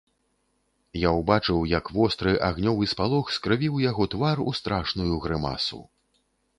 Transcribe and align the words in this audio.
Я 1.07 1.11
ўбачыў, 1.17 1.59
як 1.73 1.91
востры, 1.99 2.33
агнёвы 2.49 2.91
спалох 2.97 3.25
скрывіў 3.39 3.81
яго 3.89 4.11
твар 4.17 4.37
у 4.49 4.59
страшную 4.65 5.15
грымасу. 5.29 5.89